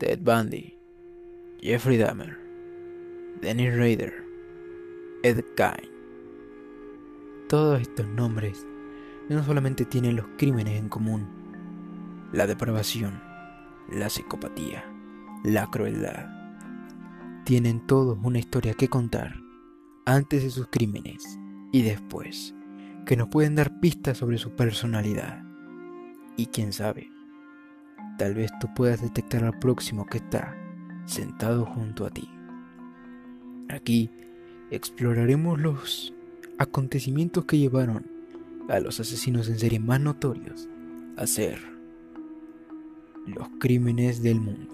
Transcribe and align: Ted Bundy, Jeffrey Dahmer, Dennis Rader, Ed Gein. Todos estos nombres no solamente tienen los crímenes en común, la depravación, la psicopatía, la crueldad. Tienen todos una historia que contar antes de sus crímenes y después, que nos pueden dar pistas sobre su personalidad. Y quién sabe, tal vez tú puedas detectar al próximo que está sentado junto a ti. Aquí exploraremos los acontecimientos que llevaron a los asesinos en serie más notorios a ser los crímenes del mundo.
Ted 0.00 0.20
Bundy, 0.22 0.78
Jeffrey 1.60 1.98
Dahmer, 1.98 2.38
Dennis 3.42 3.76
Rader, 3.76 4.24
Ed 5.22 5.44
Gein. 5.58 5.90
Todos 7.50 7.82
estos 7.82 8.06
nombres 8.06 8.66
no 9.28 9.44
solamente 9.44 9.84
tienen 9.84 10.16
los 10.16 10.24
crímenes 10.38 10.80
en 10.80 10.88
común, 10.88 11.28
la 12.32 12.46
depravación, 12.46 13.20
la 13.92 14.08
psicopatía, 14.08 14.90
la 15.44 15.66
crueldad. 15.66 16.30
Tienen 17.44 17.86
todos 17.86 18.18
una 18.22 18.38
historia 18.38 18.72
que 18.72 18.88
contar 18.88 19.34
antes 20.06 20.42
de 20.42 20.48
sus 20.48 20.68
crímenes 20.68 21.38
y 21.72 21.82
después, 21.82 22.54
que 23.04 23.18
nos 23.18 23.28
pueden 23.28 23.54
dar 23.54 23.80
pistas 23.80 24.16
sobre 24.16 24.38
su 24.38 24.56
personalidad. 24.56 25.44
Y 26.38 26.46
quién 26.46 26.72
sabe, 26.72 27.09
tal 28.20 28.34
vez 28.34 28.52
tú 28.58 28.68
puedas 28.74 29.00
detectar 29.00 29.44
al 29.44 29.58
próximo 29.58 30.04
que 30.04 30.18
está 30.18 30.54
sentado 31.06 31.64
junto 31.64 32.04
a 32.04 32.10
ti. 32.10 32.28
Aquí 33.70 34.10
exploraremos 34.70 35.58
los 35.58 36.12
acontecimientos 36.58 37.46
que 37.46 37.56
llevaron 37.56 38.06
a 38.68 38.78
los 38.78 39.00
asesinos 39.00 39.48
en 39.48 39.58
serie 39.58 39.80
más 39.80 40.02
notorios 40.02 40.68
a 41.16 41.26
ser 41.26 41.60
los 43.26 43.48
crímenes 43.58 44.22
del 44.22 44.38
mundo. 44.38 44.69